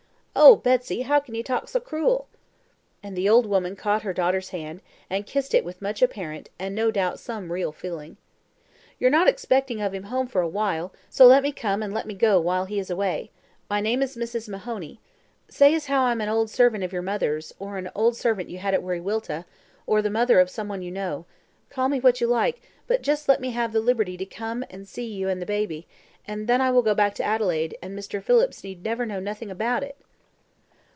[0.33, 2.27] Oh, Betsy, how can you talk so cruel?"
[3.03, 6.73] and the old woman caught her daughter's hand, and kissed it with much apparent, and
[6.73, 8.15] no doubt some real feeling.
[8.97, 12.13] "You're not expecting of him home for a while; let me come and let me
[12.15, 13.29] go while he is away
[13.69, 14.47] my name is Mrs.
[14.47, 15.01] Mahoney.
[15.49, 18.49] Say as how I am an old servant of your mother's, or an old servant
[18.49, 19.43] you had at Wiriwilta,
[19.85, 21.25] or the mother of some one you know
[21.69, 24.87] call me what you like, but let me just have the liberty to come and
[24.87, 25.87] see you and the baby,
[26.25, 28.23] and then I will go back to Adelaide, and Mr.
[28.23, 29.97] Phillips need never know nothing about it?"